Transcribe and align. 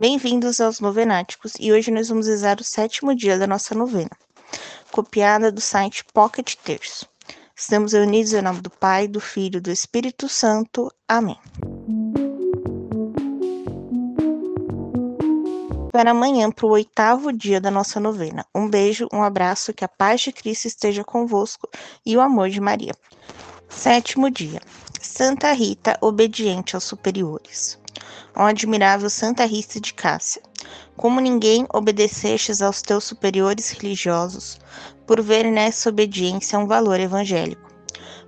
Bem-vindos 0.00 0.60
aos 0.60 0.80
Novenáticos 0.80 1.52
e 1.60 1.70
hoje 1.70 1.90
nós 1.90 2.08
vamos 2.08 2.26
rezar 2.26 2.58
o 2.58 2.64
sétimo 2.64 3.14
dia 3.14 3.38
da 3.38 3.46
nossa 3.46 3.74
novena, 3.74 4.08
copiada 4.90 5.52
do 5.52 5.60
site 5.60 6.02
Pocket 6.14 6.54
Terço. 6.54 7.06
Estamos 7.54 7.92
reunidos 7.92 8.32
em 8.32 8.40
nome 8.40 8.62
do 8.62 8.70
Pai, 8.70 9.06
do 9.06 9.20
Filho 9.20 9.58
e 9.58 9.60
do 9.60 9.70
Espírito 9.70 10.26
Santo. 10.26 10.90
Amém. 11.06 11.36
Para 15.92 16.12
amanhã, 16.12 16.50
para 16.50 16.64
o 16.64 16.70
oitavo 16.70 17.30
dia 17.30 17.60
da 17.60 17.70
nossa 17.70 18.00
novena. 18.00 18.46
Um 18.54 18.70
beijo, 18.70 19.06
um 19.12 19.22
abraço, 19.22 19.74
que 19.74 19.84
a 19.84 19.88
paz 19.88 20.22
de 20.22 20.32
Cristo 20.32 20.66
esteja 20.66 21.04
convosco 21.04 21.68
e 22.06 22.16
o 22.16 22.22
amor 22.22 22.48
de 22.48 22.58
Maria. 22.58 22.94
Sétimo 23.68 24.30
dia. 24.30 24.62
Santa 24.98 25.52
Rita, 25.52 25.98
obediente 26.00 26.74
aos 26.74 26.84
superiores 26.84 27.78
ó 28.34 28.44
admirável 28.44 29.08
Santa 29.10 29.44
Rita 29.44 29.80
de 29.80 29.94
Cássia. 29.94 30.42
Como 30.96 31.20
ninguém 31.20 31.66
obedecestes 31.72 32.60
aos 32.60 32.82
teus 32.82 33.04
superiores 33.04 33.70
religiosos, 33.70 34.60
por 35.06 35.20
ver 35.20 35.50
nessa 35.50 35.88
obediência 35.88 36.58
um 36.58 36.66
valor 36.66 37.00
evangélico, 37.00 37.70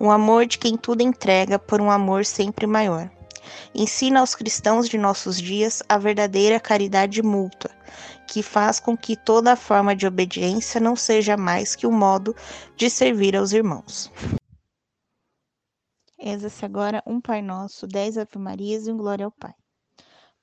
um 0.00 0.10
amor 0.10 0.46
de 0.46 0.58
quem 0.58 0.76
tudo 0.76 1.02
entrega 1.02 1.58
por 1.58 1.80
um 1.80 1.90
amor 1.90 2.24
sempre 2.24 2.66
maior. 2.66 3.10
Ensina 3.74 4.20
aos 4.20 4.34
cristãos 4.34 4.88
de 4.88 4.98
nossos 4.98 5.40
dias 5.40 5.82
a 5.88 5.98
verdadeira 5.98 6.60
caridade 6.60 7.22
mútua, 7.22 7.70
que 8.26 8.42
faz 8.42 8.78
com 8.78 8.96
que 8.96 9.16
toda 9.16 9.56
forma 9.56 9.96
de 9.96 10.06
obediência 10.06 10.80
não 10.80 10.94
seja 10.94 11.36
mais 11.36 11.74
que 11.74 11.86
um 11.86 11.92
modo 11.92 12.34
de 12.76 12.90
servir 12.90 13.34
aos 13.36 13.52
irmãos. 13.52 14.10
Reza-se 16.18 16.64
agora 16.64 17.02
um 17.06 17.20
Pai 17.20 17.40
Nosso, 17.40 17.86
dez 17.86 18.18
Ave 18.18 18.38
Marias 18.38 18.86
e 18.86 18.92
um 18.92 18.96
Glória 18.96 19.24
ao 19.24 19.32
Pai. 19.32 19.54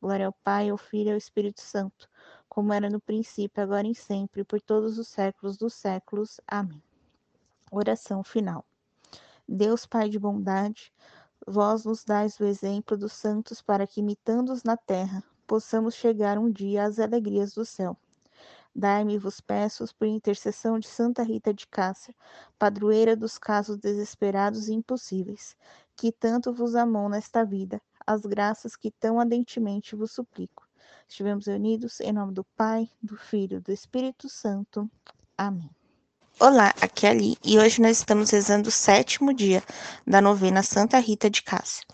Glória 0.00 0.26
ao 0.26 0.32
Pai, 0.32 0.70
ao 0.70 0.78
Filho 0.78 1.08
e 1.08 1.12
ao 1.12 1.18
Espírito 1.18 1.60
Santo, 1.60 2.08
como 2.48 2.72
era 2.72 2.88
no 2.88 3.00
princípio, 3.00 3.62
agora 3.62 3.86
e 3.86 3.94
sempre, 3.94 4.44
por 4.44 4.60
todos 4.60 4.98
os 4.98 5.08
séculos 5.08 5.56
dos 5.58 5.74
séculos. 5.74 6.40
Amém. 6.46 6.82
Oração 7.70 8.24
final. 8.24 8.64
Deus 9.46 9.84
Pai 9.84 10.08
de 10.08 10.18
bondade, 10.18 10.92
vós 11.46 11.84
nos 11.84 12.04
dais 12.04 12.38
o 12.40 12.44
exemplo 12.44 12.96
dos 12.96 13.12
santos 13.12 13.60
para 13.60 13.86
que, 13.86 14.00
imitando-os 14.00 14.62
na 14.62 14.76
terra, 14.76 15.22
possamos 15.46 15.94
chegar 15.94 16.38
um 16.38 16.50
dia 16.50 16.84
às 16.84 16.98
alegrias 16.98 17.52
do 17.52 17.64
céu. 17.64 17.96
Dai-me, 18.74 19.18
vos 19.18 19.40
peço, 19.40 19.84
por 19.98 20.06
intercessão 20.06 20.78
de 20.78 20.86
Santa 20.86 21.22
Rita 21.22 21.52
de 21.52 21.66
Cássia, 21.66 22.14
padroeira 22.58 23.16
dos 23.16 23.36
casos 23.36 23.76
desesperados 23.76 24.68
e 24.68 24.72
impossíveis, 24.72 25.56
que 25.96 26.12
tanto 26.12 26.52
vos 26.52 26.76
amou 26.76 27.08
nesta 27.08 27.44
vida, 27.44 27.82
as 28.10 28.22
graças 28.22 28.74
que 28.74 28.90
tão 28.90 29.20
ardentemente 29.20 29.94
vos 29.94 30.10
suplico. 30.10 30.66
Estivemos 31.08 31.46
reunidos 31.46 32.00
em 32.00 32.12
nome 32.12 32.32
do 32.32 32.44
Pai, 32.56 32.88
do 33.00 33.16
Filho 33.16 33.58
e 33.58 33.60
do 33.60 33.72
Espírito 33.72 34.28
Santo. 34.28 34.90
Amém. 35.38 35.70
Olá, 36.40 36.74
aqui 36.80 37.06
é 37.06 37.10
Ali 37.10 37.36
e 37.44 37.58
hoje 37.58 37.80
nós 37.80 37.98
estamos 37.98 38.30
rezando 38.30 38.68
o 38.68 38.72
sétimo 38.72 39.32
dia 39.32 39.62
da 40.04 40.20
novena 40.20 40.62
Santa 40.62 40.98
Rita 40.98 41.30
de 41.30 41.42
Cássia. 41.42 41.84